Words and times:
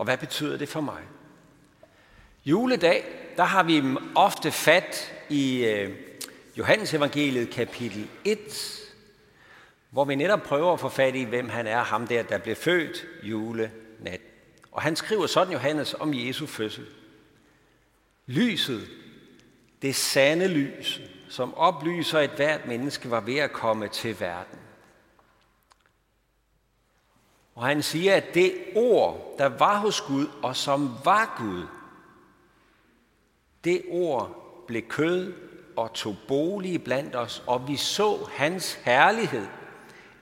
Og 0.00 0.04
hvad 0.04 0.18
betyder 0.18 0.56
det 0.56 0.68
for 0.68 0.80
mig? 0.80 1.02
Juledag, 2.44 3.04
der 3.36 3.44
har 3.44 3.62
vi 3.62 3.82
ofte 4.14 4.50
fat 4.50 5.12
i 5.28 5.64
øh, 5.64 5.96
Johannes 6.58 6.94
evangeliet 6.94 7.50
kapitel 7.50 8.08
1, 8.24 8.38
hvor 9.90 10.04
vi 10.04 10.14
netop 10.14 10.42
prøver 10.42 10.72
at 10.72 10.80
få 10.80 10.88
fat 10.88 11.14
i, 11.14 11.22
hvem 11.22 11.48
han 11.48 11.66
er, 11.66 11.82
ham 11.82 12.06
der, 12.06 12.22
der 12.22 12.38
blev 12.38 12.56
født 12.56 13.06
julenat. 13.22 14.20
Og 14.72 14.82
han 14.82 14.96
skriver 14.96 15.26
sådan, 15.26 15.52
Johannes, 15.52 15.94
om 15.94 16.14
Jesu 16.14 16.46
fødsel. 16.46 16.86
Lyset, 18.26 18.88
det 19.82 19.96
sande 19.96 20.48
lys, 20.48 21.00
som 21.28 21.54
oplyser 21.54 22.20
et 22.20 22.30
hvert 22.36 22.66
menneske, 22.66 23.10
var 23.10 23.20
ved 23.20 23.36
at 23.36 23.52
komme 23.52 23.88
til 23.88 24.20
verden. 24.20 24.58
Og 27.54 27.66
han 27.66 27.82
siger, 27.82 28.16
at 28.16 28.34
det 28.34 28.54
ord, 28.76 29.34
der 29.38 29.46
var 29.46 29.78
hos 29.78 30.00
Gud, 30.00 30.26
og 30.42 30.56
som 30.56 30.94
var 31.04 31.34
Gud, 31.38 31.66
det 33.64 33.82
ord 33.90 34.36
blev 34.66 34.82
kød 34.82 35.34
og 35.76 35.92
tog 35.92 36.16
bolig 36.28 36.84
blandt 36.84 37.16
os, 37.16 37.42
og 37.46 37.68
vi 37.68 37.76
så 37.76 38.28
hans 38.32 38.74
herlighed. 38.74 39.46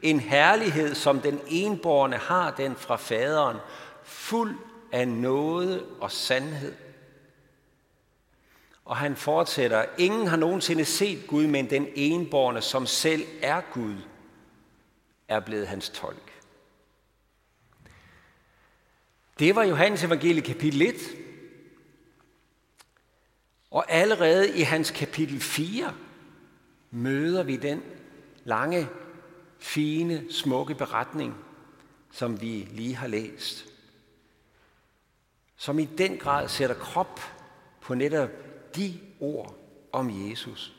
En 0.03 0.20
herlighed, 0.20 0.95
som 0.95 1.20
den 1.20 1.41
enborne 1.48 2.17
har 2.17 2.51
den 2.51 2.77
fra 2.77 2.97
faderen, 2.97 3.56
fuld 4.03 4.56
af 4.92 5.09
nåde 5.09 5.87
og 6.01 6.11
sandhed. 6.12 6.75
Og 8.84 8.97
han 8.97 9.17
fortsætter, 9.17 9.84
ingen 9.98 10.27
har 10.27 10.37
nogensinde 10.37 10.84
set 10.84 11.27
Gud, 11.27 11.47
men 11.47 11.70
den 11.70 11.89
enborne, 11.95 12.61
som 12.61 12.87
selv 12.87 13.27
er 13.42 13.61
Gud, 13.73 13.97
er 15.29 15.41
blevet 15.41 15.67
hans 15.67 15.89
tolk. 15.91 16.28
Det 19.38 19.56
var 19.56 19.62
Johannes 19.62 20.05
evangelie 20.05 20.42
kapitel 20.42 20.83
1. 20.83 20.95
Og 23.70 23.84
allerede 23.89 24.58
i 24.58 24.62
hans 24.62 24.91
kapitel 24.91 25.41
4 25.41 25.95
møder 26.91 27.42
vi 27.42 27.56
den 27.56 27.83
lange, 28.45 28.89
fine, 29.58 30.25
smukke 30.30 30.75
beretning, 30.75 31.34
som 32.12 32.41
vi 32.41 32.69
lige 32.70 32.97
har 32.97 33.06
læst. 33.06 33.64
Som 35.56 35.78
i 35.78 35.84
den 35.84 36.19
grad 36.19 36.48
sætter 36.48 36.77
krop 36.77 37.20
på 37.80 37.95
netop 37.95 38.30
de 38.77 39.00
ord 39.20 39.55
om 39.92 40.30
Jesus. 40.30 40.73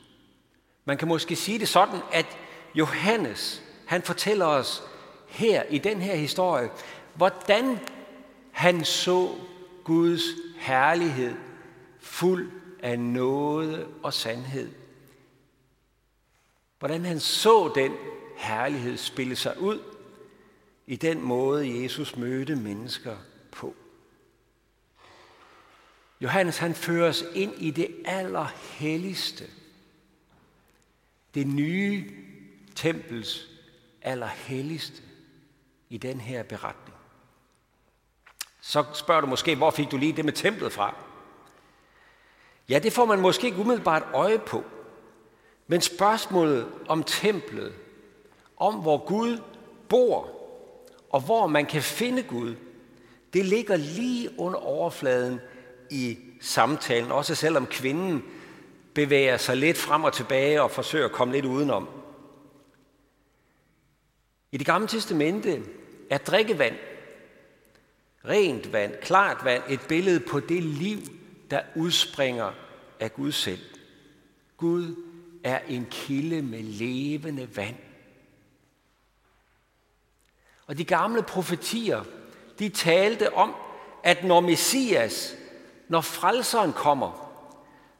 Man 0.84 0.98
kan 0.98 1.08
måske 1.08 1.36
sige 1.36 1.58
det 1.58 1.68
sådan, 1.68 2.00
at 2.12 2.26
Johannes, 2.74 3.62
han 3.86 4.02
fortæller 4.02 4.46
os 4.46 4.82
her 5.28 5.62
i 5.62 5.78
den 5.78 6.00
her 6.00 6.14
historie, 6.14 6.70
hvordan 7.14 7.78
han 8.52 8.84
så 8.84 9.34
Guds 9.84 10.22
herlighed 10.58 11.34
fuld 11.98 12.50
af 12.82 12.98
nåde 12.98 13.88
og 14.02 14.14
sandhed. 14.14 14.70
Hvordan 16.78 17.04
han 17.04 17.20
så 17.20 17.72
den 17.74 17.92
herlighed 18.36 18.96
spille 18.96 19.36
sig 19.36 19.60
ud 19.60 19.82
i 20.86 20.96
den 20.96 21.22
måde, 21.22 21.82
Jesus 21.82 22.16
mødte 22.16 22.56
mennesker 22.56 23.16
på. 23.52 23.74
Johannes 26.20 26.58
han 26.58 26.74
fører 26.74 27.08
os 27.08 27.24
ind 27.34 27.52
i 27.56 27.70
det 27.70 27.96
allerhelligste. 28.04 29.44
Det 31.34 31.46
nye 31.46 32.10
tempels 32.74 33.48
allerhelligste 34.02 35.02
i 35.88 35.98
den 35.98 36.20
her 36.20 36.42
beretning. 36.42 36.89
Så 38.60 38.84
spørger 38.94 39.20
du 39.20 39.26
måske, 39.26 39.56
hvor 39.56 39.70
fik 39.70 39.90
du 39.90 39.96
lige 39.96 40.12
det 40.12 40.24
med 40.24 40.32
templet 40.32 40.72
fra? 40.72 40.94
Ja, 42.68 42.78
det 42.78 42.92
får 42.92 43.04
man 43.04 43.20
måske 43.20 43.46
ikke 43.46 43.60
umiddelbart 43.60 44.02
øje 44.12 44.38
på. 44.38 44.64
Men 45.66 45.80
spørgsmålet 45.80 46.68
om 46.88 47.02
templet, 47.02 47.72
om 48.56 48.74
hvor 48.74 49.06
Gud 49.06 49.38
bor, 49.88 50.30
og 51.10 51.20
hvor 51.20 51.46
man 51.46 51.66
kan 51.66 51.82
finde 51.82 52.22
Gud, 52.22 52.54
det 53.32 53.44
ligger 53.44 53.76
lige 53.76 54.30
under 54.38 54.58
overfladen 54.58 55.40
i 55.90 56.18
samtalen, 56.40 57.12
også 57.12 57.34
selvom 57.34 57.66
kvinden 57.66 58.24
bevæger 58.94 59.36
sig 59.36 59.56
lidt 59.56 59.78
frem 59.78 60.04
og 60.04 60.12
tilbage 60.12 60.62
og 60.62 60.70
forsøger 60.70 61.04
at 61.04 61.12
komme 61.12 61.34
lidt 61.34 61.44
udenom. 61.44 61.88
I 64.52 64.56
det 64.56 64.66
gamle 64.66 64.88
testamente 64.88 65.62
er 66.10 66.18
drikkevand, 66.18 66.74
rent 68.24 68.72
vand, 68.72 68.94
klart 69.02 69.44
vand, 69.44 69.62
et 69.68 69.80
billede 69.88 70.20
på 70.20 70.40
det 70.40 70.62
liv, 70.62 70.98
der 71.50 71.60
udspringer 71.76 72.52
af 73.00 73.14
Gud 73.14 73.32
selv. 73.32 73.60
Gud 74.56 75.04
er 75.44 75.58
en 75.68 75.86
kilde 75.90 76.42
med 76.42 76.62
levende 76.62 77.56
vand. 77.56 77.76
Og 80.66 80.78
de 80.78 80.84
gamle 80.84 81.22
profetier, 81.22 82.04
de 82.58 82.68
talte 82.68 83.34
om, 83.34 83.54
at 84.02 84.24
når 84.24 84.40
Messias, 84.40 85.36
når 85.88 86.00
frelseren 86.00 86.72
kommer, 86.72 87.29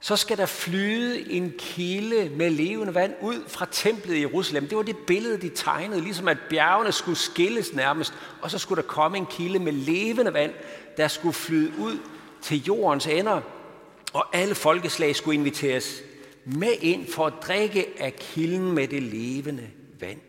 så 0.01 0.17
skal 0.17 0.39
der 0.39 0.47
flyde 0.47 1.31
en 1.31 1.55
kilde 1.59 2.31
med 2.31 2.51
levende 2.51 2.95
vand 2.95 3.15
ud 3.21 3.45
fra 3.49 3.67
templet 3.71 4.15
i 4.15 4.21
Jerusalem. 4.21 4.69
Det 4.69 4.77
var 4.77 4.83
det 4.83 4.97
billede, 4.97 5.41
de 5.41 5.49
tegnede, 5.49 6.01
ligesom 6.01 6.29
at 6.29 6.39
bjergene 6.51 6.93
skulle 6.93 7.19
skilles 7.19 7.73
nærmest, 7.73 8.15
og 8.43 8.51
så 8.51 8.59
skulle 8.59 8.83
der 8.83 8.89
komme 8.89 9.19
en 9.19 9.27
kilde 9.27 9.59
med 9.59 9.73
levende 9.73 10.33
vand, 10.33 10.53
der 10.97 11.09
skulle 11.09 11.33
flyde 11.33 11.73
ud 11.79 11.99
til 12.43 12.65
jordens 12.65 13.07
ender, 13.07 13.41
og 14.13 14.37
alle 14.37 14.55
folkeslag 14.55 15.17
skulle 15.17 15.35
inviteres 15.35 16.03
med 16.45 16.73
ind 16.81 17.13
for 17.13 17.27
at 17.27 17.33
drikke 17.43 17.87
af 17.99 18.17
kilden 18.17 18.73
med 18.73 18.89
det 18.89 19.03
levende 19.03 19.71
vand. 20.01 20.21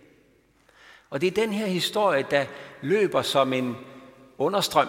Og 1.09 1.21
det 1.21 1.27
er 1.27 1.31
den 1.31 1.53
her 1.53 1.65
historie, 1.65 2.25
der 2.31 2.45
løber 2.81 3.21
som 3.21 3.53
en 3.53 3.75
understrøm 4.37 4.87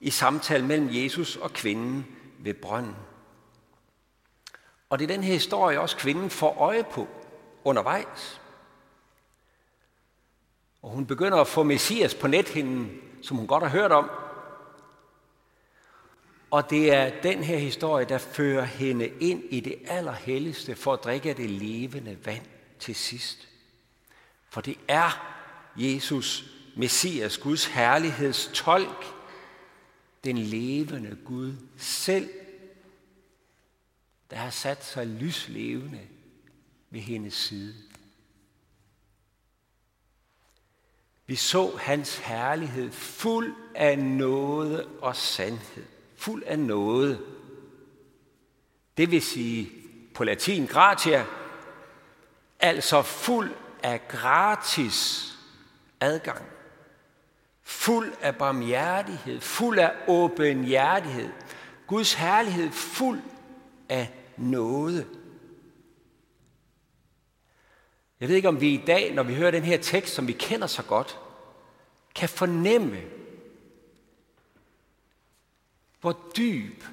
i 0.00 0.10
samtalen 0.10 0.68
mellem 0.68 0.88
Jesus 0.92 1.36
og 1.36 1.52
kvinden 1.52 2.06
ved 2.38 2.54
brønden. 2.54 2.94
Og 4.90 4.98
det 4.98 5.04
er 5.10 5.14
den 5.14 5.24
her 5.24 5.32
historie, 5.32 5.80
også 5.80 5.96
kvinden 5.96 6.30
får 6.30 6.56
øje 6.58 6.84
på 6.84 7.08
undervejs. 7.64 8.40
Og 10.82 10.90
hun 10.90 11.06
begynder 11.06 11.38
at 11.38 11.46
få 11.46 11.62
Messias 11.62 12.14
på 12.14 12.26
nethinden, 12.26 13.00
som 13.22 13.36
hun 13.36 13.46
godt 13.46 13.62
har 13.62 13.70
hørt 13.70 13.92
om. 13.92 14.10
Og 16.50 16.70
det 16.70 16.92
er 16.92 17.20
den 17.22 17.44
her 17.44 17.58
historie, 17.58 18.04
der 18.04 18.18
fører 18.18 18.64
hende 18.64 19.08
ind 19.08 19.44
i 19.50 19.60
det 19.60 19.74
allerhelligste 19.86 20.76
for 20.76 20.92
at 20.92 21.04
drikke 21.04 21.30
af 21.30 21.36
det 21.36 21.50
levende 21.50 22.16
vand 22.24 22.46
til 22.78 22.94
sidst. 22.94 23.48
For 24.50 24.60
det 24.60 24.78
er 24.88 25.34
Jesus, 25.76 26.44
Messias, 26.76 27.38
Guds 27.38 27.66
herligheds 27.66 28.50
tolk, 28.54 29.06
den 30.24 30.38
levende 30.38 31.16
Gud 31.24 31.52
selv, 31.76 32.30
der 34.30 34.36
har 34.36 34.50
sat 34.50 34.84
sig 34.84 35.06
lyslevende 35.06 36.00
ved 36.90 37.00
hendes 37.00 37.34
side. 37.34 37.74
Vi 41.26 41.36
så 41.36 41.76
hans 41.76 42.18
herlighed 42.18 42.92
fuld 42.92 43.54
af 43.74 43.98
noget 43.98 44.88
og 45.00 45.16
sandhed. 45.16 45.84
Fuld 46.16 46.42
af 46.46 46.58
noget. 46.58 47.26
Det 48.96 49.10
vil 49.10 49.22
sige 49.22 49.70
på 50.14 50.24
latin 50.24 50.66
gratia, 50.66 51.26
altså 52.60 53.02
fuld 53.02 53.54
af 53.82 54.08
gratis 54.08 55.28
adgang. 56.00 56.46
Fuld 57.62 58.12
af 58.20 58.36
barmhjertighed, 58.36 59.40
fuld 59.40 59.78
af 59.78 59.94
åbenhjertighed. 60.08 61.32
Guds 61.86 62.14
herlighed 62.14 62.70
fuld 62.70 63.20
af 63.88 64.17
nåde. 64.40 65.06
Jeg 68.20 68.28
ved 68.28 68.36
ikke, 68.36 68.48
om 68.48 68.60
vi 68.60 68.68
i 68.68 68.84
dag, 68.86 69.14
når 69.14 69.22
vi 69.22 69.34
hører 69.34 69.50
den 69.50 69.62
her 69.62 69.78
tekst, 69.78 70.14
som 70.14 70.26
vi 70.26 70.32
kender 70.32 70.66
så 70.66 70.82
godt, 70.82 71.18
kan 72.14 72.28
fornemme, 72.28 73.00
hvor 76.00 76.18
dyb 76.36 76.84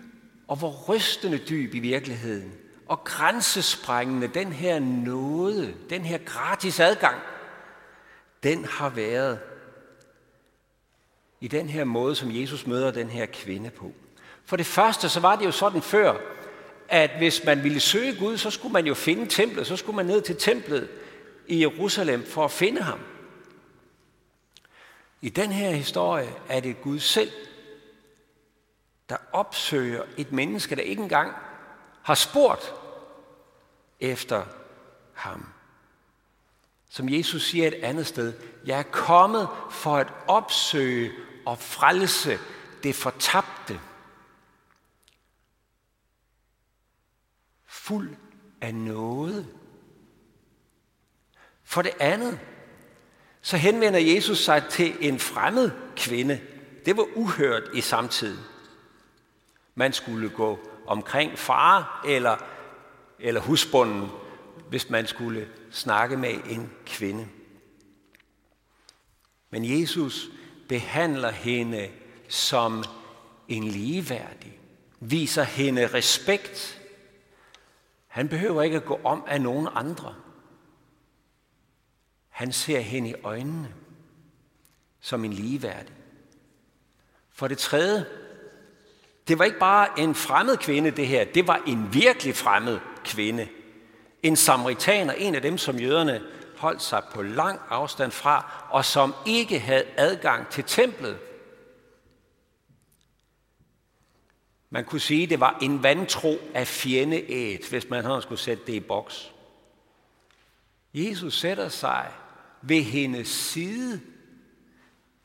og 0.48 0.56
hvor 0.58 0.86
rystende 0.90 1.38
dyb 1.38 1.74
i 1.74 1.80
virkeligheden 1.80 2.54
og 2.86 3.04
grænsesprængende 3.04 4.28
den 4.28 4.54
her 4.54 4.80
nåde, 4.80 5.76
den 5.90 6.02
her 6.02 6.18
gratis 6.18 6.80
adgang, 6.80 7.22
den 8.44 8.66
har 8.66 8.90
været 8.90 9.40
i 11.42 11.48
den 11.48 11.70
her 11.70 11.84
måde, 11.84 12.16
som 12.16 12.36
Jesus 12.36 12.68
møder 12.68 12.92
den 12.92 13.10
her 13.10 13.26
kvinde 13.26 13.70
på. 13.70 13.92
For 14.46 14.56
det 14.56 14.66
første, 14.66 15.10
så 15.10 15.20
var 15.20 15.36
det 15.36 15.46
jo 15.46 15.52
sådan 15.52 15.82
før, 15.82 16.18
at 16.90 17.12
hvis 17.18 17.44
man 17.46 17.64
ville 17.64 17.80
søge 17.80 18.16
Gud, 18.20 18.38
så 18.38 18.50
skulle 18.50 18.74
man 18.74 18.88
jo 18.88 18.94
finde 18.94 19.26
templet, 19.26 19.68
så 19.68 19.78
skulle 19.78 19.96
man 19.96 20.06
ned 20.06 20.22
til 20.22 20.36
templet 20.36 20.90
i 21.48 21.62
Jerusalem 21.62 22.26
for 22.26 22.46
at 22.46 22.52
finde 22.52 22.82
ham. 22.82 23.00
I 25.22 25.30
den 25.30 25.52
her 25.52 25.72
historie 25.72 26.30
er 26.50 26.60
det 26.60 26.82
Gud 26.82 27.00
selv, 27.00 27.32
der 29.10 29.18
opsøger 29.32 30.04
et 30.18 30.32
menneske, 30.32 30.76
der 30.76 30.82
ikke 30.82 31.02
engang 31.04 31.34
har 32.02 32.16
spurgt 32.16 32.74
efter 34.00 34.44
ham. 35.14 35.46
Som 36.90 37.10
Jesus 37.10 37.50
siger 37.50 37.68
et 37.68 37.74
andet 37.74 38.08
sted, 38.08 38.34
jeg 38.66 38.80
er 38.80 38.84
kommet 38.84 39.48
for 39.72 39.98
at 39.98 40.08
opsøge 40.28 41.12
og 41.46 41.60
frelse 41.60 42.40
det 42.84 42.96
fortabte. 42.96 43.55
Fuld 47.86 48.16
af 48.62 48.76
noget. 48.76 49.48
For 51.64 51.82
det 51.82 51.94
andet, 52.00 52.40
så 53.42 53.58
henvender 53.58 54.00
Jesus 54.00 54.40
sig 54.40 54.64
til 54.70 54.96
en 55.02 55.20
fremmed 55.20 55.72
kvinde. 55.96 56.42
Det 56.86 56.98
var 56.98 57.08
uhørt 57.16 57.64
i 57.74 57.82
samtiden. 57.82 58.40
Man 59.76 59.94
skulle 59.94 60.30
gå 60.30 60.60
omkring 60.88 61.40
far 61.40 62.04
eller, 62.08 62.38
eller 63.20 63.42
husbunden, 63.42 64.10
hvis 64.70 64.90
man 64.90 65.08
skulle 65.08 65.48
snakke 65.72 66.18
med 66.18 66.34
en 66.50 66.72
kvinde. 66.86 67.28
Men 69.50 69.80
Jesus 69.80 70.30
behandler 70.70 71.32
hende 71.32 71.90
som 72.30 72.84
en 73.48 73.64
ligeværdig, 73.64 74.60
viser 75.00 75.44
hende 75.44 75.88
respekt. 75.88 76.82
Han 78.16 78.30
behøver 78.30 78.62
ikke 78.62 78.78
at 78.78 78.86
gå 78.86 79.00
om 79.04 79.24
af 79.28 79.42
nogen 79.42 79.68
andre. 79.74 80.16
Han 82.30 82.52
ser 82.52 82.80
hende 82.80 83.10
i 83.10 83.16
øjnene 83.24 83.74
som 85.02 85.26
en 85.26 85.34
ligeværdig. 85.34 85.96
For 87.34 87.48
det 87.48 87.58
tredje, 87.58 88.06
det 89.28 89.40
var 89.40 89.46
ikke 89.46 89.60
bare 89.60 90.00
en 90.00 90.16
fremmed 90.16 90.58
kvinde, 90.58 90.92
det 90.92 91.08
her. 91.08 91.26
Det 91.26 91.48
var 91.48 91.62
en 91.68 91.94
virkelig 91.94 92.36
fremmed 92.36 92.80
kvinde. 93.04 93.48
En 94.24 94.36
samaritaner, 94.36 95.14
en 95.14 95.36
af 95.36 95.42
dem, 95.42 95.58
som 95.58 95.80
jøderne 95.80 96.22
holdt 96.58 96.82
sig 96.82 97.04
på 97.14 97.22
lang 97.22 97.60
afstand 97.70 98.12
fra, 98.12 98.68
og 98.70 98.86
som 98.86 99.16
ikke 99.26 99.60
havde 99.60 99.86
adgang 99.98 100.50
til 100.50 100.64
templet. 100.64 101.18
Man 104.70 104.86
kunne 104.86 105.02
sige, 105.02 105.24
at 105.24 105.30
det 105.30 105.40
var 105.40 105.58
en 105.62 105.84
vantro 105.84 106.38
af 106.54 106.68
fjendeæt, 106.68 107.70
hvis 107.70 107.90
man 107.90 108.06
havde 108.06 108.22
skulle 108.22 108.42
sætte 108.42 108.66
det 108.66 108.74
i 108.74 108.80
boks. 108.80 109.32
Jesus 110.94 111.40
sætter 111.40 111.70
sig 111.70 112.12
ved 112.62 112.82
hendes 112.82 113.28
side, 113.28 114.02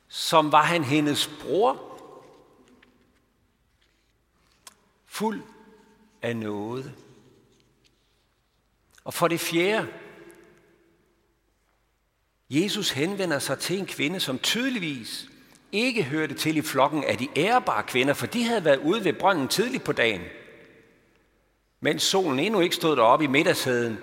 som 0.08 0.52
var 0.52 0.62
han 0.62 0.84
hendes 0.84 1.30
bror, 1.42 1.86
fuld 5.06 5.42
af 6.22 6.36
noget. 6.36 6.94
Og 9.04 9.14
for 9.14 9.28
det 9.28 9.40
fjerde, 9.40 9.88
Jesus 12.50 12.90
henvender 12.90 13.38
sig 13.38 13.58
til 13.58 13.78
en 13.78 13.86
kvinde, 13.86 14.20
som 14.20 14.38
tydeligvis 14.38 15.28
ikke 15.72 16.02
hørte 16.02 16.34
til 16.34 16.56
i 16.56 16.62
flokken 16.62 17.04
af 17.04 17.18
de 17.18 17.28
ærebare 17.36 17.82
kvinder, 17.82 18.14
for 18.14 18.26
de 18.26 18.44
havde 18.44 18.64
været 18.64 18.78
ude 18.78 19.04
ved 19.04 19.12
brønden 19.12 19.48
tidligt 19.48 19.84
på 19.84 19.92
dagen, 19.92 20.20
mens 21.80 22.02
solen 22.02 22.38
endnu 22.38 22.60
ikke 22.60 22.74
stod 22.74 22.96
deroppe 22.96 23.24
i 23.24 23.28
middagshæden 23.28 23.98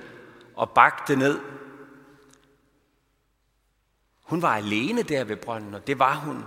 og 0.55 0.69
bagte 0.69 1.15
ned. 1.15 1.39
Hun 4.23 4.41
var 4.41 4.55
alene 4.55 5.01
der 5.01 5.23
ved 5.23 5.35
brønden, 5.35 5.73
og 5.73 5.87
det 5.87 5.99
var 5.99 6.15
hun, 6.15 6.43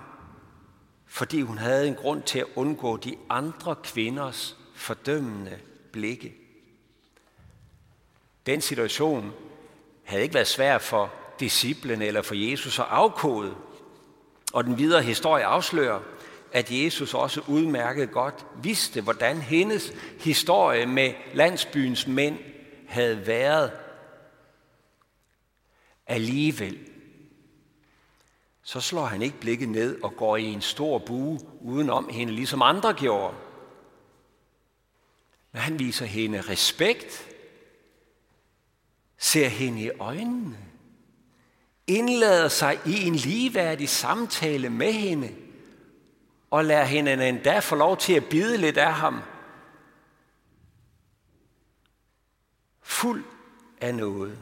fordi 1.07 1.41
hun 1.41 1.59
havde 1.59 1.89
en 1.89 1.95
grund 1.95 2.23
til 2.23 2.39
at 2.39 2.47
undgå 2.55 2.97
de 2.97 3.17
andre 3.29 3.77
kvinders 3.83 4.57
fordømmende 4.75 5.59
blikke. 5.93 6.35
Den 8.47 8.61
situation 8.61 9.33
havde 10.05 10.23
ikke 10.23 10.35
været 10.35 10.47
svær 10.47 10.79
for 10.79 11.13
disciplen 11.41 12.03
eller 12.03 12.23
for 12.23 12.35
Jesus 12.35 12.79
at 12.79 12.87
afkode. 12.89 13.57
Og 14.52 14.64
den 14.64 14.79
videre 14.79 15.02
historie 15.02 15.44
afslører, 15.44 16.00
at 16.52 16.70
Jesus 16.70 17.14
også 17.14 17.43
udmærket 17.49 18.11
godt 18.11 18.47
vidste, 18.62 19.00
hvordan 19.00 19.41
hendes 19.41 19.93
historie 20.20 20.87
med 20.87 21.14
landsbyens 21.35 22.06
mænd 22.06 22.38
havde 22.88 23.26
været. 23.26 23.73
Alligevel, 26.06 26.79
så 28.62 28.81
slår 28.81 29.05
han 29.05 29.23
ikke 29.23 29.41
blikket 29.41 29.69
ned 29.69 30.02
og 30.02 30.17
går 30.17 30.37
i 30.37 30.44
en 30.44 30.61
stor 30.61 30.99
bue 30.99 31.41
udenom 31.61 32.08
hende, 32.08 32.32
ligesom 32.32 32.62
andre 32.62 32.93
gjorde. 32.93 33.37
Men 35.52 35.62
han 35.62 35.79
viser 35.79 36.06
hende 36.06 36.41
respekt, 36.41 37.29
ser 39.19 39.49
hende 39.49 39.82
i 39.82 39.91
øjnene, 39.91 40.70
indlader 41.91 42.49
sig 42.49 42.81
i 42.87 43.07
en 43.07 43.15
ligeværdig 43.15 43.89
samtale 43.89 44.71
med 44.71 44.93
hende, 44.93 45.35
og 46.51 46.65
lader 46.65 46.85
hende 46.85 47.29
endda 47.29 47.59
få 47.59 47.75
lov 47.77 47.97
til 47.97 48.13
at 48.13 48.25
bide 48.25 48.57
lidt 48.57 48.77
af 48.77 48.95
ham. 48.95 49.23
Fuld 52.83 53.25
af 53.81 53.95
noget. 53.95 54.39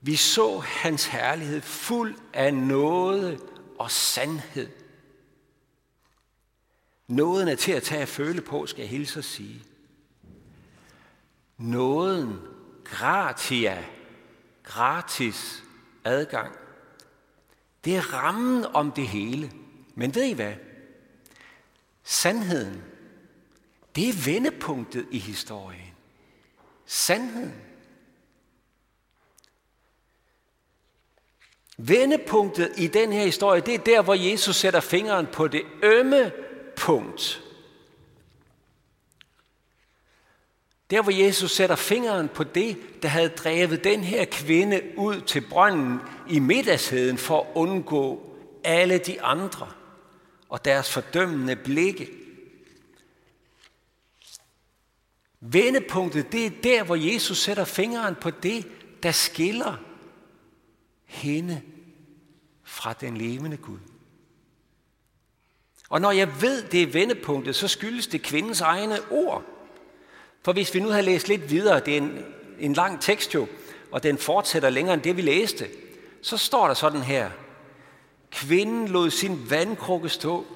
Vi 0.00 0.16
så 0.16 0.58
hans 0.58 1.06
herlighed 1.06 1.60
fuld 1.60 2.14
af 2.32 2.54
noget 2.54 3.40
og 3.78 3.90
sandhed. 3.90 4.68
Nåden 7.08 7.48
er 7.48 7.54
til 7.54 7.72
at 7.72 7.82
tage 7.82 8.02
at 8.02 8.08
føle 8.08 8.40
på, 8.40 8.66
skal 8.66 8.80
jeg 8.80 8.90
hilse 8.90 9.18
at 9.18 9.24
sige. 9.24 9.62
Nåden, 11.58 12.40
gratia, 12.84 13.84
gratis 14.62 15.64
adgang. 16.08 16.56
Det 17.84 17.96
er 17.96 18.14
rammen 18.14 18.64
om 18.64 18.92
det 18.92 19.08
hele. 19.08 19.52
Men 19.94 20.14
ved 20.14 20.24
I 20.24 20.32
hvad? 20.32 20.54
Sandheden, 22.04 22.82
det 23.96 24.08
er 24.08 24.24
vendepunktet 24.24 25.06
i 25.10 25.18
historien. 25.18 25.94
Sandheden. 26.86 27.54
Vendepunktet 31.76 32.72
i 32.76 32.86
den 32.86 33.12
her 33.12 33.24
historie, 33.24 33.60
det 33.60 33.74
er 33.74 33.78
der, 33.78 34.02
hvor 34.02 34.14
Jesus 34.14 34.56
sætter 34.56 34.80
fingeren 34.80 35.26
på 35.26 35.48
det 35.48 35.62
ømme 35.82 36.32
punkt. 36.76 37.47
Der 40.90 41.02
hvor 41.02 41.12
Jesus 41.12 41.50
sætter 41.50 41.76
fingeren 41.76 42.28
på 42.28 42.44
det, 42.44 43.02
der 43.02 43.08
havde 43.08 43.28
drevet 43.28 43.84
den 43.84 44.00
her 44.00 44.24
kvinde 44.24 44.82
ud 44.96 45.20
til 45.20 45.40
brønden 45.40 45.98
i 46.28 46.38
middagsheden 46.38 47.18
for 47.18 47.40
at 47.40 47.46
undgå 47.54 48.36
alle 48.64 48.98
de 48.98 49.22
andre 49.22 49.72
og 50.48 50.64
deres 50.64 50.92
fordømmende 50.92 51.56
blikke. 51.56 52.10
Vendepunktet, 55.40 56.32
det 56.32 56.46
er 56.46 56.50
der, 56.62 56.84
hvor 56.84 56.96
Jesus 56.96 57.38
sætter 57.38 57.64
fingeren 57.64 58.14
på 58.14 58.30
det, 58.30 58.68
der 59.02 59.10
skiller 59.12 59.76
hende 61.04 61.62
fra 62.64 62.92
den 62.92 63.16
levende 63.16 63.56
Gud. 63.56 63.78
Og 65.88 66.00
når 66.00 66.10
jeg 66.10 66.40
ved, 66.40 66.62
det 66.62 66.82
er 66.82 66.86
vendepunktet, 66.86 67.56
så 67.56 67.68
skyldes 67.68 68.06
det 68.06 68.22
kvindens 68.22 68.60
egne 68.60 68.98
ord. 69.10 69.57
For 70.48 70.52
hvis 70.52 70.74
vi 70.74 70.80
nu 70.80 70.88
havde 70.88 71.02
læst 71.02 71.28
lidt 71.28 71.50
videre, 71.50 71.80
det 71.80 71.92
er 71.92 71.96
en, 71.96 72.24
en 72.58 72.72
lang 72.72 73.00
tekst 73.00 73.34
jo, 73.34 73.46
og 73.92 74.02
den 74.02 74.18
fortsætter 74.18 74.70
længere 74.70 74.94
end 74.94 75.02
det, 75.02 75.16
vi 75.16 75.22
læste, 75.22 75.68
så 76.22 76.36
står 76.36 76.66
der 76.66 76.74
sådan 76.74 77.02
her. 77.02 77.30
Kvinden 78.30 78.88
lod 78.88 79.10
sin 79.10 79.50
vandkrukke 79.50 80.08
stå 80.08 80.46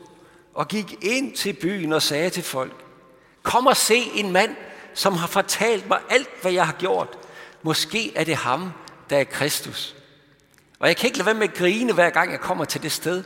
og 0.54 0.68
gik 0.68 1.04
ind 1.04 1.34
til 1.34 1.52
byen 1.52 1.92
og 1.92 2.02
sagde 2.02 2.30
til 2.30 2.42
folk, 2.42 2.84
Kom 3.42 3.66
og 3.66 3.76
se 3.76 3.94
en 4.14 4.32
mand, 4.32 4.56
som 4.94 5.12
har 5.14 5.26
fortalt 5.26 5.88
mig 5.88 5.98
alt, 6.10 6.30
hvad 6.42 6.52
jeg 6.52 6.66
har 6.66 6.76
gjort. 6.78 7.18
Måske 7.62 8.16
er 8.16 8.24
det 8.24 8.36
ham, 8.36 8.72
der 9.10 9.18
er 9.18 9.24
Kristus. 9.24 9.96
Og 10.78 10.88
jeg 10.88 10.96
kan 10.96 11.06
ikke 11.06 11.18
lade 11.18 11.26
være 11.26 11.34
med 11.34 11.48
at 11.48 11.54
grine, 11.54 11.92
hver 11.92 12.10
gang 12.10 12.30
jeg 12.30 12.40
kommer 12.40 12.64
til 12.64 12.82
det 12.82 12.92
sted. 12.92 13.24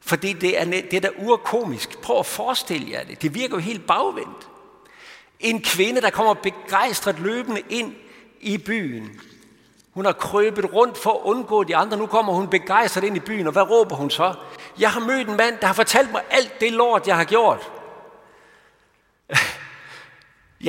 Fordi 0.00 0.32
det 0.32 0.60
er, 0.60 0.64
det 0.64 0.94
er 0.94 1.00
da 1.00 1.10
urkomisk. 1.18 1.98
Prøv 1.98 2.18
at 2.18 2.26
forestille 2.26 2.90
jer 2.90 3.04
det. 3.04 3.22
Det 3.22 3.34
virker 3.34 3.54
jo 3.56 3.60
helt 3.60 3.86
bagvendt. 3.86 4.49
En 5.40 5.62
kvinde, 5.62 6.00
der 6.00 6.10
kommer 6.10 6.34
begejstret 6.34 7.18
løbende 7.18 7.62
ind 7.68 7.94
i 8.40 8.58
byen. 8.58 9.20
Hun 9.90 10.04
har 10.04 10.12
krøbet 10.12 10.72
rundt 10.72 10.98
for 10.98 11.10
at 11.10 11.20
undgå 11.22 11.64
de 11.64 11.76
andre. 11.76 11.96
Nu 11.96 12.06
kommer 12.06 12.32
hun 12.32 12.48
begejstret 12.48 13.04
ind 13.04 13.16
i 13.16 13.20
byen, 13.20 13.46
og 13.46 13.52
hvad 13.52 13.70
råber 13.70 13.96
hun 13.96 14.10
så? 14.10 14.34
Jeg 14.78 14.90
har 14.90 15.00
mødt 15.00 15.28
en 15.28 15.36
mand, 15.36 15.58
der 15.60 15.66
har 15.66 15.74
fortalt 15.74 16.12
mig 16.12 16.22
alt 16.30 16.60
det 16.60 16.72
lort, 16.72 17.06
jeg 17.06 17.16
har 17.16 17.24
gjort. 17.24 17.70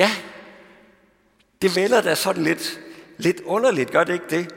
ja, 0.02 0.10
det 1.62 1.76
vælger 1.76 2.00
da 2.00 2.14
sådan 2.14 2.42
lidt, 2.42 2.80
lidt 3.18 3.40
underligt, 3.40 3.90
gør 3.90 4.04
det 4.04 4.12
ikke 4.12 4.30
det? 4.30 4.54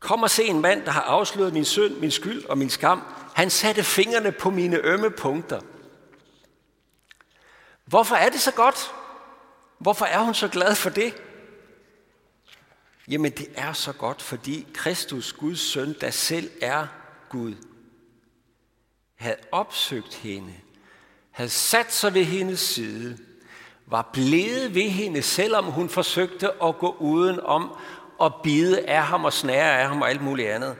Kom 0.00 0.22
og 0.22 0.30
se 0.30 0.44
en 0.44 0.60
mand, 0.60 0.84
der 0.84 0.90
har 0.90 1.02
afsløret 1.02 1.52
min 1.52 1.64
synd, 1.64 1.96
min 1.96 2.10
skyld 2.10 2.44
og 2.44 2.58
min 2.58 2.70
skam. 2.70 3.02
Han 3.34 3.50
satte 3.50 3.82
fingrene 3.82 4.32
på 4.32 4.50
mine 4.50 4.76
ømme 4.76 5.10
punkter. 5.10 5.60
Hvorfor 7.84 8.14
er 8.14 8.28
det 8.28 8.40
så 8.40 8.52
godt? 8.52 8.94
Hvorfor 9.78 10.04
er 10.04 10.18
hun 10.18 10.34
så 10.34 10.48
glad 10.48 10.74
for 10.74 10.90
det? 10.90 11.14
Jamen 13.08 13.32
det 13.32 13.48
er 13.54 13.72
så 13.72 13.92
godt, 13.92 14.22
fordi 14.22 14.66
Kristus, 14.74 15.32
Guds 15.32 15.60
søn, 15.60 15.96
der 16.00 16.10
selv 16.10 16.50
er 16.62 16.86
Gud, 17.28 17.54
havde 19.14 19.36
opsøgt 19.52 20.14
hende, 20.14 20.54
havde 21.30 21.50
sat 21.50 21.92
sig 21.92 22.14
ved 22.14 22.24
hendes 22.24 22.60
side, 22.60 23.18
var 23.86 24.10
blevet 24.12 24.74
ved 24.74 24.90
hende, 24.90 25.22
selvom 25.22 25.64
hun 25.64 25.88
forsøgte 25.88 26.62
at 26.62 26.78
gå 26.78 26.96
uden 27.00 27.40
om 27.40 27.76
og 28.18 28.40
bide 28.42 28.88
af 28.88 29.02
ham 29.02 29.24
og 29.24 29.32
snære 29.32 29.80
af 29.80 29.88
ham 29.88 30.02
og 30.02 30.10
alt 30.10 30.22
muligt 30.22 30.48
andet. 30.48 30.76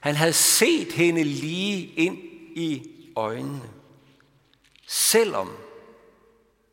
Han 0.00 0.14
havde 0.14 0.32
set 0.32 0.92
hende 0.92 1.24
lige 1.24 1.86
ind 1.86 2.18
i 2.56 2.90
øjnene, 3.16 3.62
selvom 4.86 5.56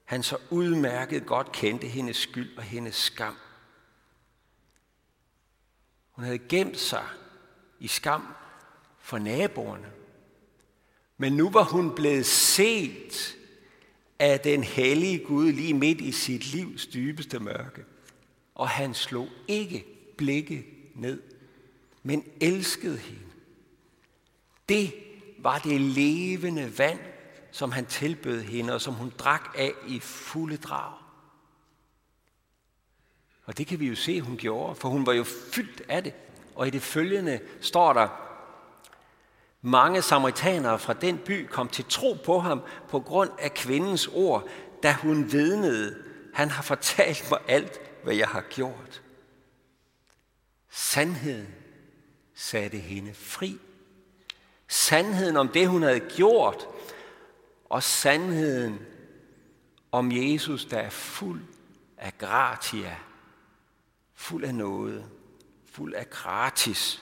han 0.05 0.23
så 0.23 0.37
udmærket 0.49 1.25
godt 1.25 1.51
kendte 1.51 1.87
hendes 1.87 2.17
skyld 2.17 2.57
og 2.57 2.63
hendes 2.63 2.95
skam. 2.95 3.35
Hun 6.11 6.23
havde 6.23 6.39
gemt 6.39 6.79
sig 6.79 7.05
i 7.79 7.87
skam 7.87 8.27
for 8.99 9.17
naboerne. 9.17 9.91
Men 11.17 11.33
nu 11.33 11.49
var 11.49 11.63
hun 11.63 11.95
blevet 11.95 12.25
set 12.25 13.37
af 14.19 14.39
den 14.39 14.63
hellige 14.63 15.25
Gud 15.25 15.51
lige 15.51 15.73
midt 15.73 16.01
i 16.01 16.11
sit 16.11 16.45
livs 16.53 16.87
dybeste 16.87 17.39
mørke. 17.39 17.83
Og 18.55 18.69
han 18.69 18.93
slog 18.93 19.29
ikke 19.47 19.85
blikket 20.17 20.65
ned, 20.95 21.21
men 22.03 22.25
elskede 22.41 22.97
hende. 22.97 23.21
Det 24.69 24.93
var 25.37 25.59
det 25.59 25.81
levende 25.81 26.77
vand, 26.77 26.99
som 27.55 27.71
han 27.71 27.85
tilbød 27.85 28.41
hende, 28.41 28.73
og 28.73 28.81
som 28.81 28.93
hun 28.93 29.13
drak 29.17 29.55
af 29.57 29.71
i 29.87 29.99
fulde 29.99 30.57
drag. 30.57 30.93
Og 33.45 33.57
det 33.57 33.67
kan 33.67 33.79
vi 33.79 33.87
jo 33.87 33.95
se, 33.95 34.21
hun 34.21 34.37
gjorde, 34.37 34.75
for 34.75 34.89
hun 34.89 35.05
var 35.05 35.13
jo 35.13 35.23
fyldt 35.23 35.81
af 35.89 36.03
det. 36.03 36.13
Og 36.55 36.67
i 36.67 36.69
det 36.69 36.81
følgende 36.81 37.39
står 37.61 37.93
der, 37.93 38.07
mange 39.61 40.01
samaritanere 40.01 40.79
fra 40.79 40.93
den 40.93 41.17
by 41.17 41.47
kom 41.47 41.69
til 41.69 41.85
tro 41.89 42.13
på 42.25 42.39
ham 42.39 42.61
på 42.89 42.99
grund 42.99 43.31
af 43.39 43.53
kvindens 43.53 44.07
ord, 44.07 44.47
da 44.83 44.93
hun 44.93 45.31
vidnede, 45.31 46.03
han 46.33 46.49
har 46.49 46.63
fortalt 46.63 47.27
mig 47.31 47.39
alt, 47.47 47.79
hvad 48.03 48.15
jeg 48.15 48.27
har 48.27 48.41
gjort. 48.41 49.01
Sandheden 50.69 51.55
satte 52.33 52.77
hende 52.77 53.13
fri. 53.13 53.59
Sandheden 54.67 55.37
om 55.37 55.47
det, 55.47 55.67
hun 55.67 55.83
havde 55.83 55.99
gjort, 55.99 56.67
og 57.65 57.83
sandheden 57.83 58.79
om 59.91 60.11
Jesus, 60.11 60.65
der 60.65 60.77
er 60.77 60.89
fuld 60.89 61.41
af 61.97 62.17
gratia, 62.17 62.97
fuld 64.13 64.43
af 64.43 64.55
noget, 64.55 65.05
fuld 65.65 65.93
af 65.93 66.09
gratis. 66.09 67.01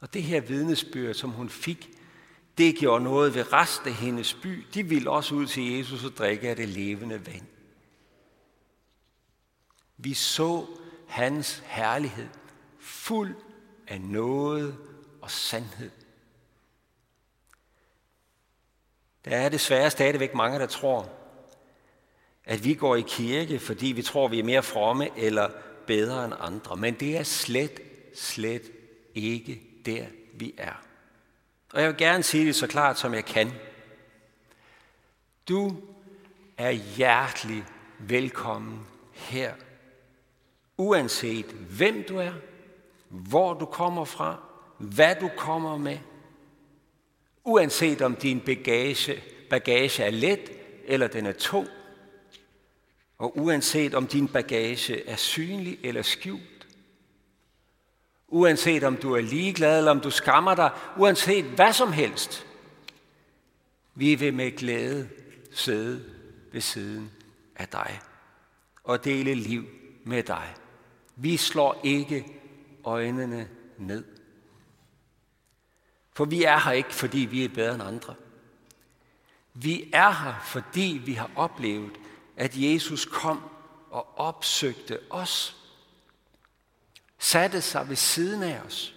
Og 0.00 0.14
det 0.14 0.22
her 0.22 0.40
vidnesbyrd, 0.40 1.14
som 1.14 1.30
hun 1.30 1.48
fik, 1.48 1.90
det 2.58 2.76
gjorde 2.76 3.04
noget 3.04 3.34
ved 3.34 3.52
resten 3.52 3.88
af 3.88 3.94
hendes 3.94 4.34
by. 4.34 4.66
De 4.74 4.82
ville 4.82 5.10
også 5.10 5.34
ud 5.34 5.46
til 5.46 5.76
Jesus 5.76 6.04
og 6.04 6.10
drikke 6.10 6.48
af 6.48 6.56
det 6.56 6.68
levende 6.68 7.26
vand. 7.26 7.46
Vi 9.96 10.14
så 10.14 10.66
hans 11.06 11.62
herlighed, 11.66 12.28
fuld 12.78 13.34
af 13.86 14.00
noget 14.00 14.78
og 15.22 15.30
sandhed. 15.30 15.90
Der 19.24 19.36
er 19.36 19.48
desværre 19.48 19.90
stadigvæk 19.90 20.34
mange, 20.34 20.58
der 20.58 20.66
tror, 20.66 21.08
at 22.44 22.64
vi 22.64 22.74
går 22.74 22.96
i 22.96 23.04
kirke, 23.08 23.58
fordi 23.58 23.86
vi 23.86 24.02
tror, 24.02 24.28
vi 24.28 24.38
er 24.38 24.44
mere 24.44 24.62
fromme 24.62 25.08
eller 25.16 25.50
bedre 25.86 26.24
end 26.24 26.34
andre. 26.40 26.76
Men 26.76 26.94
det 26.94 27.16
er 27.16 27.22
slet, 27.22 27.80
slet 28.14 28.62
ikke 29.14 29.62
der, 29.86 30.06
vi 30.34 30.54
er. 30.58 30.82
Og 31.72 31.80
jeg 31.80 31.88
vil 31.88 31.96
gerne 31.96 32.22
sige 32.22 32.46
det 32.46 32.56
så 32.56 32.66
klart, 32.66 32.98
som 32.98 33.14
jeg 33.14 33.24
kan. 33.24 33.52
Du 35.48 35.76
er 36.56 36.70
hjertelig 36.70 37.64
velkommen 37.98 38.86
her. 39.12 39.54
Uanset 40.76 41.46
hvem 41.46 42.04
du 42.08 42.16
er, 42.16 42.32
hvor 43.08 43.54
du 43.54 43.66
kommer 43.66 44.04
fra, 44.04 44.36
hvad 44.78 45.16
du 45.20 45.30
kommer 45.36 45.76
med. 45.76 45.98
Uanset 47.48 48.02
om 48.02 48.16
din 48.16 48.40
bagage, 48.40 49.22
bagage 49.50 50.02
er 50.02 50.10
let 50.10 50.50
eller 50.84 51.06
den 51.06 51.26
er 51.26 51.32
tung. 51.32 51.68
Og 53.18 53.38
uanset 53.38 53.94
om 53.94 54.06
din 54.06 54.28
bagage 54.28 55.08
er 55.08 55.16
synlig 55.16 55.78
eller 55.82 56.02
skjult. 56.02 56.66
Uanset 58.28 58.84
om 58.84 58.96
du 58.96 59.14
er 59.14 59.20
ligeglad, 59.20 59.78
eller 59.78 59.90
om 59.90 60.00
du 60.00 60.10
skammer 60.10 60.54
dig, 60.54 60.70
uanset 60.96 61.44
hvad 61.44 61.72
som 61.72 61.92
helst. 61.92 62.46
Vi 63.94 64.14
vil 64.14 64.34
med 64.34 64.56
glæde 64.56 65.08
sidde 65.52 66.04
ved 66.52 66.60
siden 66.60 67.10
af 67.56 67.68
dig 67.68 68.00
og 68.84 69.04
dele 69.04 69.34
liv 69.34 69.64
med 70.04 70.22
dig. 70.22 70.54
Vi 71.16 71.36
slår 71.36 71.80
ikke 71.84 72.26
øjnene 72.84 73.48
ned. 73.78 74.17
For 76.18 76.24
vi 76.24 76.44
er 76.44 76.58
her 76.58 76.72
ikke, 76.72 76.94
fordi 76.94 77.18
vi 77.18 77.44
er 77.44 77.48
bedre 77.48 77.74
end 77.74 77.82
andre. 77.82 78.14
Vi 79.54 79.90
er 79.92 80.10
her, 80.10 80.40
fordi 80.44 81.02
vi 81.04 81.12
har 81.12 81.30
oplevet, 81.36 81.98
at 82.36 82.52
Jesus 82.56 83.04
kom 83.04 83.50
og 83.90 84.18
opsøgte 84.18 85.00
os 85.10 85.56
satte 87.18 87.60
sig 87.60 87.88
ved 87.88 87.96
siden 87.96 88.42
af 88.42 88.60
os. 88.60 88.94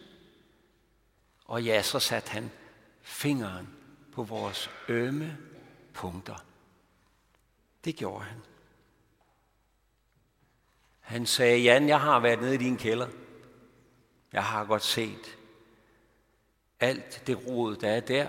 Og 1.45 1.63
ja, 1.63 1.81
så 1.81 1.99
satte 1.99 2.29
han 2.29 2.51
fingeren 3.01 3.69
på 4.13 4.23
vores 4.23 4.69
ømme 4.87 5.37
punkter. 5.93 6.35
Det 7.85 7.95
gjorde 7.95 8.23
han. 8.23 8.41
Han 10.99 11.25
sagde, 11.25 11.59
Jan, 11.61 11.87
jeg 11.87 12.01
har 12.01 12.19
været 12.19 12.41
nede 12.41 12.55
i 12.55 12.57
din 12.57 12.77
kælder. 12.77 13.07
Jeg 14.33 14.43
har 14.43 14.65
godt 14.65 14.83
set 14.83 15.37
alt 16.81 17.27
det 17.27 17.47
rod, 17.47 17.75
der 17.75 17.89
er 17.89 17.99
der. 17.99 18.27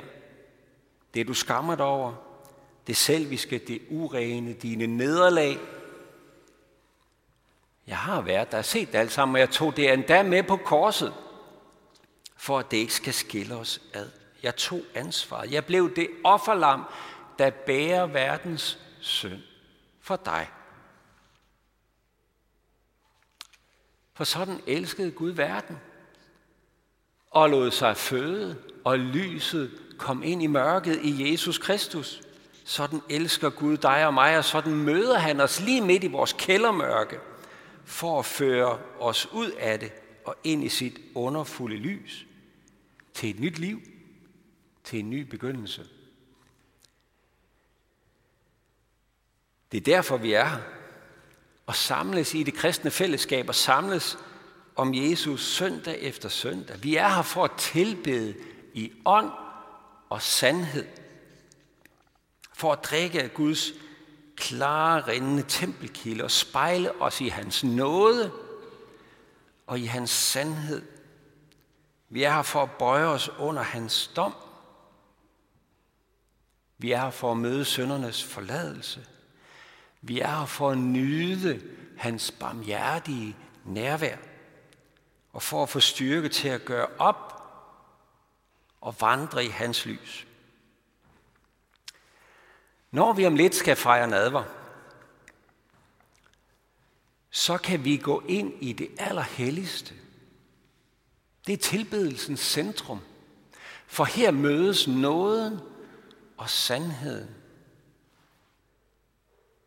Det, 1.14 1.28
du 1.28 1.34
skammer 1.34 1.74
dig 1.74 1.86
over. 1.86 2.14
Det 2.86 2.96
selviske, 2.96 3.58
det 3.58 3.82
urene, 3.90 4.52
dine 4.52 4.86
nederlag, 4.86 5.58
jeg 7.86 7.98
har 7.98 8.20
været 8.20 8.52
der 8.52 8.58
og 8.58 8.64
set 8.64 8.92
det 8.92 8.98
alt 8.98 9.12
sammen, 9.12 9.34
og 9.34 9.40
jeg 9.40 9.50
tog 9.50 9.76
det 9.76 9.92
endda 9.92 10.22
med 10.22 10.42
på 10.42 10.56
korset, 10.56 11.14
for 12.36 12.58
at 12.58 12.70
det 12.70 12.76
ikke 12.76 12.94
skal 12.94 13.14
skille 13.14 13.54
os 13.54 13.80
ad. 13.94 14.10
Jeg 14.42 14.56
tog 14.56 14.80
ansvaret. 14.94 15.52
Jeg 15.52 15.64
blev 15.64 15.96
det 15.96 16.08
offerlam, 16.24 16.84
der 17.38 17.50
bærer 17.50 18.06
verdens 18.06 18.78
synd 19.00 19.42
for 20.00 20.16
dig. 20.16 20.48
For 24.14 24.24
sådan 24.24 24.60
elskede 24.66 25.10
Gud 25.10 25.30
verden, 25.30 25.78
og 27.32 27.50
lod 27.50 27.70
sig 27.70 27.96
føde, 27.96 28.56
og 28.84 28.98
lyset 28.98 29.70
kom 29.98 30.22
ind 30.22 30.42
i 30.42 30.46
mørket 30.46 31.00
i 31.02 31.30
Jesus 31.30 31.58
Kristus. 31.58 32.20
Sådan 32.64 33.00
elsker 33.08 33.50
Gud 33.50 33.76
dig 33.76 34.06
og 34.06 34.14
mig, 34.14 34.38
og 34.38 34.44
sådan 34.44 34.74
møder 34.74 35.18
han 35.18 35.40
os 35.40 35.60
lige 35.60 35.80
midt 35.80 36.04
i 36.04 36.06
vores 36.06 36.32
kældermørke– 36.32 37.18
for 37.84 38.18
at 38.18 38.26
føre 38.26 38.78
os 39.00 39.26
ud 39.32 39.50
af 39.50 39.80
det 39.80 39.92
og 40.24 40.36
ind 40.44 40.64
i 40.64 40.68
sit 40.68 41.00
underfulde 41.14 41.76
lys 41.76 42.26
til 43.14 43.30
et 43.30 43.40
nyt 43.40 43.58
liv, 43.58 43.80
til 44.84 44.98
en 44.98 45.10
ny 45.10 45.20
begyndelse. 45.20 45.86
Det 49.72 49.78
er 49.78 49.84
derfor, 49.84 50.16
vi 50.16 50.32
er 50.32 50.44
her. 50.44 50.60
Og 51.66 51.76
samles 51.76 52.34
i 52.34 52.42
det 52.42 52.54
kristne 52.54 52.90
fællesskab 52.90 53.48
og 53.48 53.54
samles 53.54 54.18
om 54.76 54.94
Jesus 54.94 55.46
søndag 55.46 56.00
efter 56.00 56.28
søndag. 56.28 56.82
Vi 56.82 56.96
er 56.96 57.08
her 57.08 57.22
for 57.22 57.44
at 57.44 57.52
tilbede 57.58 58.34
i 58.74 58.92
ånd 59.04 59.30
og 60.10 60.22
sandhed. 60.22 60.86
For 62.54 62.72
at 62.72 62.84
drikke 62.84 63.22
af 63.22 63.34
Guds 63.34 63.72
klare, 64.36 65.00
rindende 65.00 65.44
tempelkilde 65.48 66.24
og 66.24 66.30
spejle 66.30 67.02
os 67.02 67.20
i 67.20 67.28
hans 67.28 67.64
nåde 67.64 68.32
og 69.66 69.80
i 69.80 69.84
hans 69.84 70.10
sandhed. 70.10 70.82
Vi 72.08 72.22
er 72.22 72.32
her 72.32 72.42
for 72.42 72.62
at 72.62 72.70
bøje 72.70 73.04
os 73.04 73.30
under 73.38 73.62
hans 73.62 74.10
dom. 74.16 74.34
Vi 76.78 76.92
er 76.92 77.00
her 77.00 77.10
for 77.10 77.30
at 77.30 77.36
møde 77.36 77.64
søndernes 77.64 78.24
forladelse. 78.24 79.06
Vi 80.00 80.20
er 80.20 80.38
her 80.38 80.46
for 80.46 80.70
at 80.70 80.78
nyde 80.78 81.62
hans 81.96 82.30
barmhjertige 82.30 83.36
nærvær 83.64 84.16
og 85.32 85.42
for 85.42 85.62
at 85.62 85.68
få 85.68 85.80
styrke 85.80 86.28
til 86.28 86.48
at 86.48 86.64
gøre 86.64 86.86
op 86.98 87.42
og 88.80 88.94
vandre 89.00 89.44
i 89.44 89.48
hans 89.48 89.86
lys. 89.86 90.26
Når 92.90 93.12
vi 93.12 93.26
om 93.26 93.34
lidt 93.34 93.54
skal 93.54 93.76
fejre 93.76 94.08
nadver, 94.08 94.44
så 97.30 97.58
kan 97.58 97.84
vi 97.84 97.96
gå 97.96 98.22
ind 98.28 98.52
i 98.60 98.72
det 98.72 98.88
allerhelligste. 98.98 99.94
Det 101.46 101.52
er 101.52 101.56
tilbedelsens 101.56 102.40
centrum. 102.40 103.00
For 103.86 104.04
her 104.04 104.30
mødes 104.30 104.88
nåden 104.88 105.60
og 106.36 106.50
sandheden. 106.50 107.34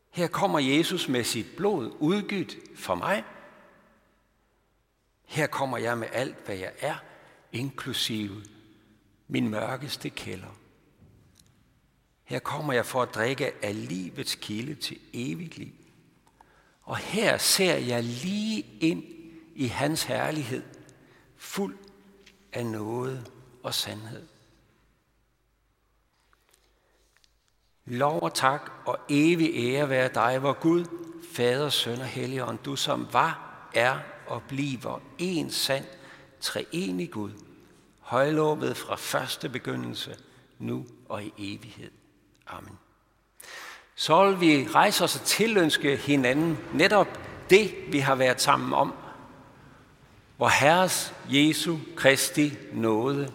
Her 0.10 0.27
kommer 0.27 0.60
Jesus 0.60 1.07
med 1.07 1.24
sit 1.24 1.48
blod 1.57 1.95
udgydt 2.00 2.55
for 2.75 2.95
mig. 2.95 3.24
Her 5.25 5.48
kommer 5.48 5.77
jeg 5.77 5.98
med 5.98 6.08
alt, 6.12 6.46
hvad 6.46 6.55
jeg 6.55 6.72
er, 6.79 6.96
inklusive 7.51 8.44
min 9.27 9.50
mørkeste 9.50 10.10
kælder. 10.10 10.58
Her 12.24 12.39
kommer 12.39 12.74
jeg 12.74 12.86
for 12.86 13.01
at 13.01 13.15
drikke 13.15 13.65
af 13.65 13.88
livets 13.88 14.36
kilde 14.36 14.75
til 14.75 15.00
evigt 15.13 15.58
liv. 15.58 15.74
Og 16.82 16.98
her 16.98 17.38
ser 17.38 17.75
jeg 17.75 18.03
lige 18.03 18.65
ind 18.79 19.03
i 19.55 19.67
hans 19.67 20.03
herlighed, 20.03 20.63
fuld 21.38 21.77
af 22.53 22.65
noget 22.65 23.32
og 23.63 23.74
sandhed. 23.74 24.27
Lov 27.86 28.22
og 28.22 28.34
tak 28.34 28.72
og 28.86 29.00
evig 29.10 29.51
ære 29.55 29.89
være 29.89 30.10
dig, 30.13 30.44
vor 30.44 30.53
Gud, 30.53 30.86
Fader, 31.34 31.70
Søn 31.70 32.00
og 32.00 32.08
Helligånd, 32.08 32.60
du 32.65 32.75
som 32.75 33.08
var, 33.13 33.54
er 33.75 34.00
og 34.27 34.44
bliver 34.44 35.01
en 35.17 35.51
sand, 35.51 35.86
treenig 36.41 37.12
Gud, 37.12 37.32
højlovet 38.00 38.77
fra 38.77 38.96
første 38.96 39.50
begyndelse, 39.50 40.15
nu 40.60 40.86
og 41.10 41.24
i 41.24 41.34
evighed. 41.38 41.91
Amen. 42.48 42.77
Så 43.96 44.32
vil 44.32 44.39
vi 44.39 44.67
rejse 44.67 45.03
os 45.03 45.15
og 45.15 45.22
tilønske 45.22 45.98
hinanden 45.98 46.58
netop 46.74 47.20
det, 47.50 47.75
vi 47.91 48.00
har 48.00 48.15
været 48.15 48.41
sammen 48.41 48.74
om. 48.74 48.94
Hvor 50.38 50.48
Herres 50.48 51.13
Jesu 51.29 51.77
Kristi 51.96 52.53
nåde, 52.74 53.32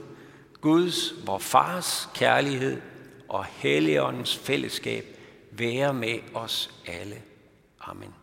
Guds, 0.61 1.27
vor 1.27 1.39
Fars 1.39 2.09
kærlighed 2.15 2.81
og 3.29 3.45
Helligåndens 3.45 4.37
fællesskab 4.39 5.05
være 5.51 5.95
med 5.95 6.19
os 6.35 6.71
alle. 6.87 7.23
Amen. 7.81 8.15